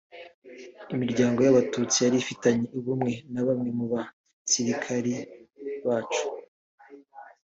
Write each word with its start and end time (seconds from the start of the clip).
imiryango 0.93 1.39
y’abatutsi 1.41 1.97
yari 2.05 2.17
ifitanye 2.23 2.65
ubumwe 2.77 3.13
na 3.33 3.41
bamwe 3.47 3.69
mu 3.77 3.85
basirikari 3.93 5.13
bacu 5.87 6.25